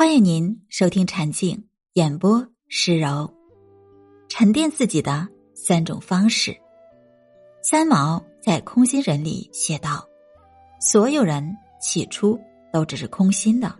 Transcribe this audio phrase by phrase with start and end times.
[0.00, 1.60] 欢迎您收听禅静
[1.94, 3.28] 演播诗柔，
[4.28, 6.56] 沉淀自己的三种方式。
[7.64, 10.08] 三毛在《空心人》里写道
[10.80, 12.38] ：“所有人起初
[12.72, 13.74] 都只是空心的，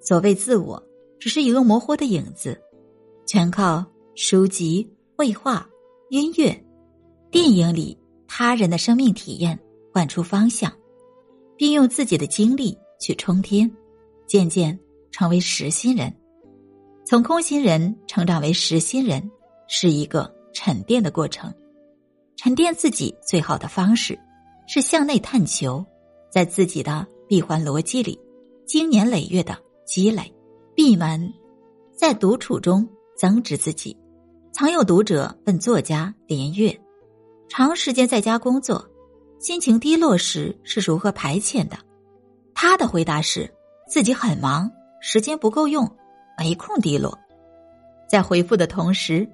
[0.00, 0.80] 所谓自我，
[1.18, 2.56] 只是一个模糊的影子，
[3.26, 5.68] 全靠书籍、绘画、
[6.10, 6.64] 音乐、
[7.28, 7.98] 电影里
[8.28, 9.58] 他人的生命体验
[9.92, 10.72] 换出方向，
[11.56, 13.68] 并用自己的经历去冲天，
[14.28, 14.78] 渐渐。”
[15.10, 16.14] 成为实心人，
[17.04, 19.30] 从空心人成长为实心人，
[19.68, 21.52] 是一个沉淀的过程。
[22.36, 24.18] 沉淀自己最好的方式，
[24.66, 25.84] 是向内探求，
[26.30, 28.18] 在自己的闭环逻辑里，
[28.66, 30.32] 经年累月的积累。
[30.74, 31.32] 闭门，
[31.94, 33.94] 在独处中增值自己。
[34.52, 36.80] 曾有读者问作家连岳，
[37.48, 38.88] 长时间在家工作，
[39.38, 41.76] 心情低落时是如何排遣的？
[42.54, 43.52] 他的回答是：
[43.88, 44.70] 自己很忙。
[45.00, 45.90] 时间不够用，
[46.38, 47.18] 没空低落。
[48.06, 49.26] 在回复的同时，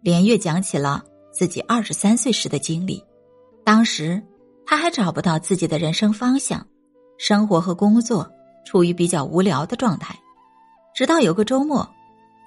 [0.00, 3.02] 连月讲起了自己二十三岁时的经历。
[3.64, 4.20] 当时
[4.66, 6.66] 他还找不到自己的人生方向，
[7.18, 8.28] 生活和工作
[8.64, 10.12] 处于比较无聊的状态。
[10.92, 11.88] 直到有个周末，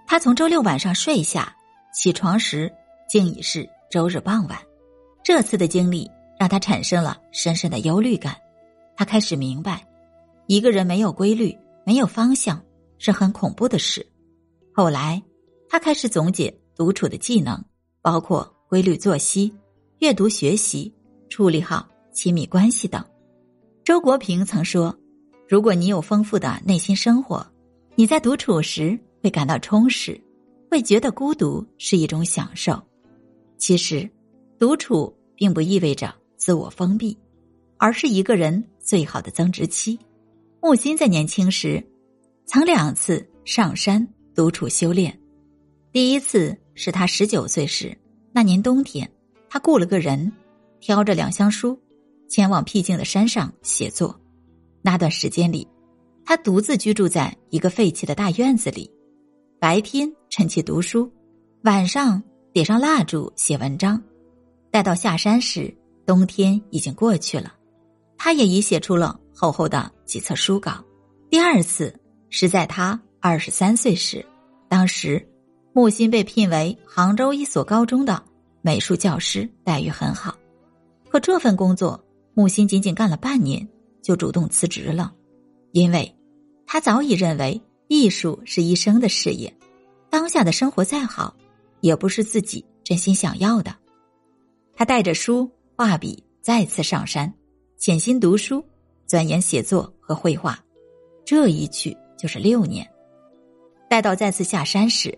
[0.06, 1.56] 他从周六晚上睡下，
[1.94, 2.72] 起床时
[3.08, 4.60] 竟已是周日傍晚。
[5.24, 8.36] 这次的经历让他产生了深深的忧虑感。
[8.98, 9.82] 他开始明白，
[10.48, 11.58] 一个人没有规律。
[11.88, 12.60] 没有方向
[12.98, 14.06] 是很恐怖的事。
[14.74, 15.22] 后来，
[15.70, 17.64] 他开始总结独处的技能，
[18.02, 19.54] 包括规律作息、
[20.00, 20.94] 阅读学习、
[21.30, 23.04] 处理好亲密关系等。
[23.84, 24.98] 周国平曾说
[25.48, 27.46] ：“如果你有丰富的内心生活，
[27.96, 30.20] 你在独处时会感到充实，
[30.70, 32.82] 会觉得孤独是一种享受。
[33.58, 34.10] 其实，
[34.58, 37.18] 独处并不意味着自我封闭，
[37.78, 39.98] 而是一个人最好的增值期。”
[40.62, 41.86] 木心在年轻时，
[42.46, 45.18] 曾两次上山独处修炼。
[45.92, 47.98] 第一次是他十九岁时，
[48.32, 49.10] 那年冬天，
[49.50, 50.32] 他雇了个人，
[50.80, 51.80] 挑着两箱书，
[52.30, 54.20] 前往僻静的山上写作。
[54.82, 55.68] 那段时间里，
[56.24, 58.92] 他独自居住在一个废弃的大院子里，
[59.60, 61.12] 白天晨起读书，
[61.64, 62.22] 晚上
[62.54, 64.02] 点上蜡烛写文章。
[64.70, 65.76] 待到下山时，
[66.06, 67.54] 冬天已经过去了，
[68.18, 69.20] 他也已写出了。
[69.38, 70.82] 厚厚的几册书稿。
[71.30, 71.94] 第二次
[72.30, 74.26] 是在他二十三岁时，
[74.68, 75.26] 当时
[75.74, 78.24] 木心被聘为杭州一所高中的
[78.62, 80.36] 美术教师，待遇很好。
[81.10, 82.04] 可这份工作，
[82.34, 83.68] 木心仅仅干了半年
[84.02, 85.14] 就主动辞职了，
[85.72, 86.14] 因为
[86.66, 89.54] 他早已认为艺术是一生的事业，
[90.10, 91.36] 当下的生活再好，
[91.82, 93.76] 也不是自己真心想要的。
[94.76, 97.34] 他带着书画笔再次上山，
[97.78, 98.64] 潜心读书。
[99.08, 100.58] 钻研写作和绘画，
[101.24, 102.88] 这一去就是六年。
[103.90, 105.18] 待到再次下山时，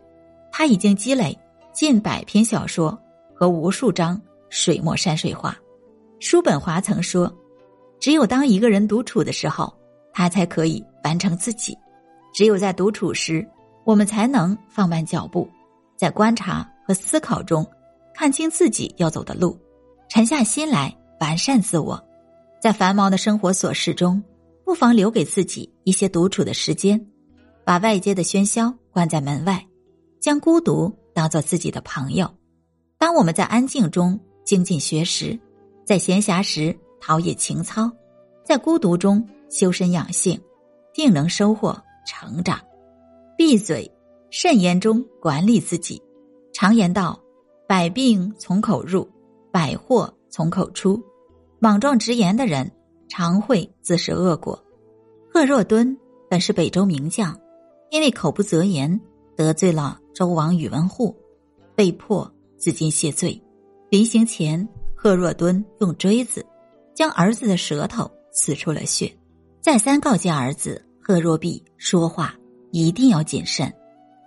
[0.52, 1.38] 他已经积累
[1.72, 2.98] 近百篇小说
[3.34, 4.20] 和无数张
[4.50, 5.58] 水墨山水画。
[6.20, 7.32] 叔本华曾说
[8.00, 9.74] ：“只有当一个人独处的时候，
[10.12, 11.78] 他才可以完成自己。
[12.34, 13.48] 只有在独处时，
[13.86, 15.48] 我们才能放慢脚步，
[15.96, 17.66] 在观察和思考中
[18.14, 19.58] 看清自己要走的路，
[20.10, 22.04] 沉下心来完善自我。”
[22.60, 24.22] 在繁忙的生活琐事中，
[24.68, 27.08] 不妨留给自己一些独处的时间，
[27.64, 29.66] 把外界的喧嚣关在门外，
[30.20, 32.30] 将孤独当做自己的朋友。
[32.98, 35.40] 当我们在安静中精进学识，
[35.86, 37.90] 在闲暇时陶冶情操，
[38.44, 40.38] 在孤独中修身养性，
[40.94, 42.60] 定能收获成长。
[43.38, 43.90] 闭嘴，
[44.32, 46.04] 慎言中管理自己。
[46.52, 47.18] 常言道
[47.70, 49.10] ：“百病从口入，
[49.50, 51.02] 百祸从口出。”
[51.58, 52.70] 莽撞直言的人
[53.08, 54.62] 常会自食恶果。
[55.32, 55.98] 贺若敦
[56.30, 57.38] 本是北周名将，
[57.90, 59.00] 因为口不择言
[59.36, 61.16] 得罪了周王宇文护，
[61.76, 63.42] 被迫自尽谢罪。
[63.90, 66.46] 临行前，贺若敦用锥子
[66.94, 69.12] 将儿子的舌头刺出了血，
[69.62, 72.36] 再三告诫儿子贺若弼说话
[72.72, 73.72] 一定要谨慎。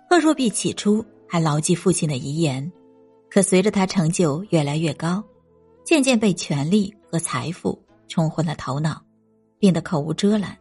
[0.09, 2.71] 贺若弼起初还牢记父亲的遗言，
[3.29, 5.23] 可随着他成就越来越高，
[5.83, 6.93] 渐渐被权力。
[7.11, 7.77] 和财富
[8.11, 9.01] 冲昏了头脑，
[9.57, 10.57] 变得口无遮拦，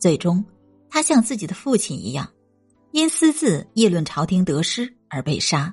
[0.00, 0.44] 最终，
[0.90, 2.28] 他像自己的父亲一样，
[2.90, 5.72] 因私自议论朝廷得失而被杀。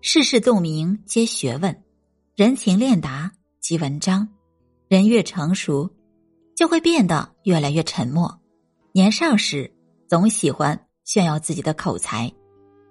[0.00, 1.82] 世事洞明皆学问，
[2.36, 4.28] 人情练达即文章。
[4.86, 5.90] 人越成熟，
[6.56, 8.40] 就会变得越来越沉默。
[8.92, 9.72] 年少时
[10.08, 12.32] 总喜欢炫耀自己的口才，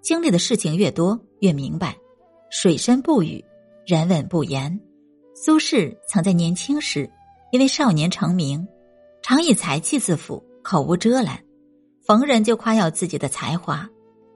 [0.01, 1.97] 经历的事情越多，越明白，
[2.49, 3.43] 水深不语，
[3.85, 4.77] 人稳不言。
[5.33, 7.09] 苏轼曾在年轻时，
[7.51, 8.68] 因为少年成名，
[9.22, 11.40] 常以才气自负，口无遮拦，
[12.06, 13.90] 逢人就夸耀自己的才华，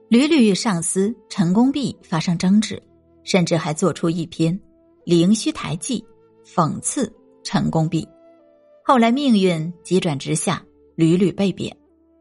[0.08, 2.82] 屡屡与上司陈功弼发生争执，
[3.22, 4.58] 甚至还做出一篇
[5.04, 6.04] 《灵虚台记》，
[6.48, 7.12] 讽刺
[7.42, 8.06] 陈功弼。
[8.84, 10.62] 后来命运急转直下，
[10.96, 11.74] 屡屡被贬，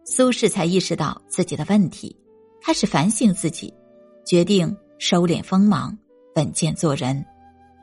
[0.06, 2.16] 苏轼才意识到自己的问题，
[2.62, 3.74] 开始反省自己，
[4.26, 5.98] 决定收敛锋芒，
[6.36, 7.26] 稳健做人。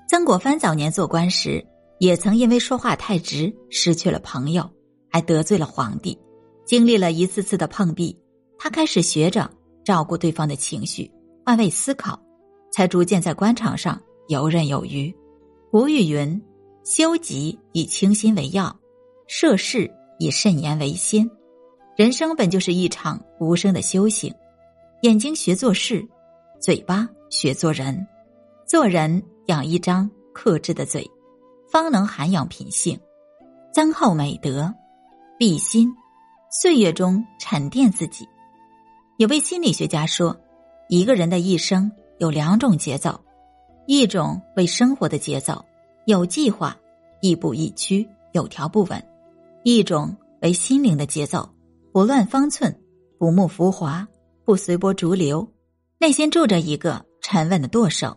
[0.09, 1.65] 曾国藩早年做官时，
[2.01, 4.69] 也曾因为说话太直，失去了朋友，
[5.09, 6.19] 还得罪了皇帝。
[6.65, 8.19] 经历了一次次的碰壁，
[8.59, 9.49] 他开始学着
[9.85, 11.11] 照顾对方的情绪，
[11.45, 12.21] 换位思考，
[12.73, 15.15] 才逐渐在官场上游刃有余。
[15.71, 16.43] 古语云。
[16.83, 18.75] 修己以清心为要，
[19.29, 19.89] 涉世
[20.19, 21.31] 以慎言为先。
[21.95, 24.35] 人生本就是一场无声的修行。
[25.03, 26.03] 眼睛学做事，
[26.59, 28.05] 嘴巴学做人。
[28.67, 31.09] 做人养一张克制的嘴，
[31.71, 32.99] 方能涵养品性，
[33.73, 34.75] 增厚美德。
[35.39, 35.95] 闭心，
[36.51, 38.29] 岁月中沉淀自己。
[39.19, 40.37] 有位心理学家说，
[40.89, 43.19] 一个人的一生有两种节奏，
[43.87, 45.65] 一种为生活的节奏。
[46.07, 46.77] 有计划，
[47.21, 49.01] 亦步亦趋，有条不紊；
[49.63, 51.49] 一种为心灵的节奏，
[51.93, 52.77] 不乱方寸，
[53.17, 54.07] 不慕浮华，
[54.45, 55.49] 不随波逐流，
[55.99, 58.17] 内心住着一个沉稳的舵手，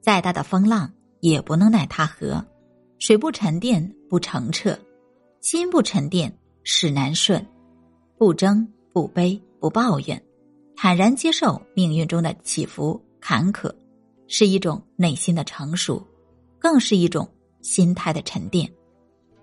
[0.00, 0.90] 再大的风浪
[1.20, 2.44] 也不能奈他何。
[2.98, 4.78] 水不沉淀不澄澈，
[5.40, 7.44] 心不沉淀事难顺。
[8.16, 10.22] 不争不悲不抱怨，
[10.76, 13.72] 坦然接受命运中的起伏坎坷，
[14.28, 16.06] 是一种内心的成熟，
[16.58, 17.28] 更是一种。
[17.64, 18.70] 心态的沉淀。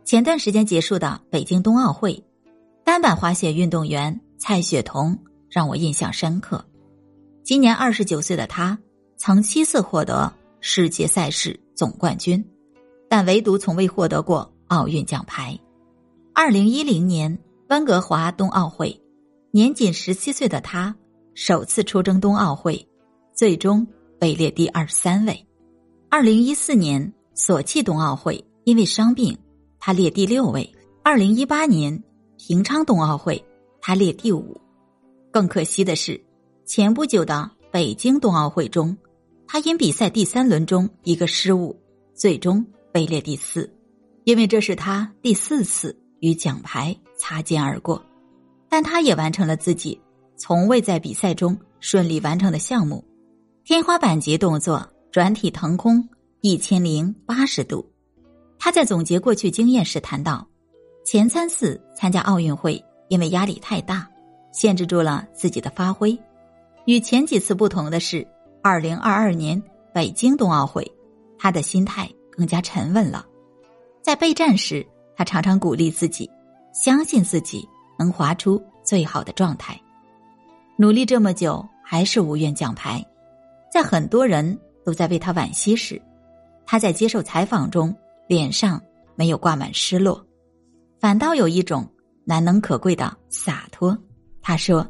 [0.05, 2.23] 前段时间结束的北京冬奥会，
[2.85, 5.17] 单板滑雪运动员蔡雪桐
[5.49, 6.63] 让我印象深刻。
[7.43, 8.77] 今年二十九岁的她，
[9.17, 12.47] 曾七次获得世界赛事总冠军，
[13.11, 15.59] 但唯独从未获得过奥运奖牌。
[16.33, 17.37] 二零一零年
[17.67, 18.97] 温哥华冬奥会，
[19.51, 20.95] 年仅十七岁的他
[21.33, 22.87] 首次出征冬奥会，
[23.33, 23.85] 最终
[24.21, 25.45] 位列第二十三位。
[26.09, 27.13] 二零一四年。
[27.33, 29.35] 索契冬奥会因为伤病，
[29.79, 30.69] 他列第六位。
[31.01, 32.03] 二零一八年
[32.37, 33.43] 平昌冬奥会，
[33.79, 34.59] 他列第五。
[35.31, 36.21] 更可惜的是，
[36.65, 38.95] 前不久的北京冬奥会中，
[39.47, 41.75] 他因比赛第三轮中一个失误，
[42.13, 43.71] 最终位列第四。
[44.23, 48.03] 因为这是他第四次与奖牌擦肩而过，
[48.69, 49.99] 但他也完成了自己
[50.37, 53.03] 从未在比赛中顺利完成的项目——
[53.65, 56.07] 天花板级动作转体腾空。
[56.43, 57.87] 一千零八十度，
[58.57, 60.47] 他在总结过去经验时谈到，
[61.05, 64.09] 前三次参加奥运会，因为压力太大，
[64.51, 66.17] 限制住了自己的发挥。
[66.85, 68.27] 与前几次不同的是，
[68.63, 69.61] 二零二二年
[69.93, 70.91] 北京冬奥会，
[71.37, 73.25] 他的心态更加沉稳了。
[74.01, 74.85] 在备战时，
[75.15, 76.29] 他常常鼓励自己，
[76.73, 77.67] 相信自己
[77.99, 79.79] 能滑出最好的状态。
[80.77, 83.05] 努力这么久，还是无缘奖牌，
[83.71, 86.01] 在很多人都在为他惋惜时。
[86.65, 87.95] 他在接受采访中，
[88.27, 88.81] 脸上
[89.15, 90.25] 没有挂满失落，
[90.99, 91.87] 反倒有一种
[92.23, 93.95] 难能可贵的洒脱。
[94.41, 94.89] 他说：“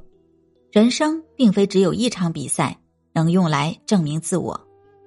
[0.71, 2.77] 人生并非只有一场比赛
[3.13, 4.57] 能用来证明自我。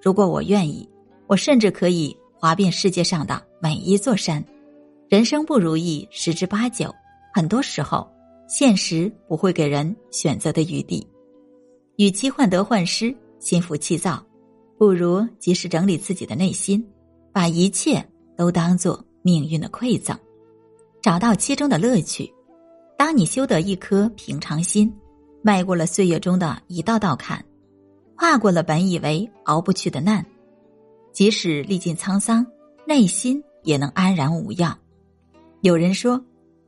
[0.02, 0.86] 如果我愿意，
[1.26, 2.14] 我甚至可以
[2.44, 4.44] 滑遍世界上的每一座山。
[5.08, 6.94] 人生不如意十之八九，
[7.32, 8.06] 很多时候
[8.46, 11.08] 现实不会给人选择的余地。
[11.96, 14.22] 与其患得患失、心浮气躁。”
[14.76, 16.86] 不如及时整理自己的内心，
[17.32, 20.14] 把一切都当做命运的馈赠，
[21.00, 22.30] 找到其中的乐趣。
[22.98, 24.94] 当你修得一颗平常心，
[25.40, 27.42] 迈过了岁月中的一道道坎，
[28.16, 30.22] 跨过了本以为熬不去的难，
[31.14, 32.44] 即使历尽沧桑，
[32.84, 34.76] 内心也能安然无恙。
[35.62, 36.20] 有人说，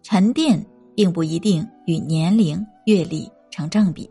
[0.05, 4.09] 沉淀并不一定与年龄、阅历成正比，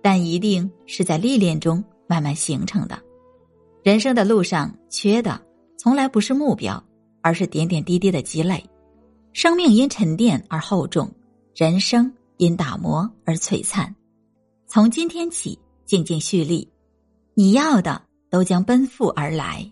[0.00, 2.96] 但一定是在历练中慢慢形成的。
[3.82, 5.42] 人生的路上，缺的
[5.76, 6.82] 从来不是目标，
[7.20, 8.64] 而是点点滴滴的积累。
[9.32, 11.10] 生命因沉淀而厚重，
[11.52, 13.92] 人生因打磨而璀璨。
[14.68, 16.70] 从今天起，静静蓄力，
[17.34, 18.00] 你要的
[18.34, 19.64] 都将奔赴而来。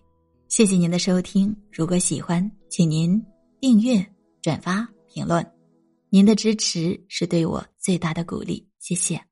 [0.47, 3.21] 谢谢您的收听，如果喜欢，请您
[3.61, 4.07] 订阅、
[4.40, 5.45] 转发、评论。
[6.11, 9.32] 您的支持是对我最大的鼓励，谢谢。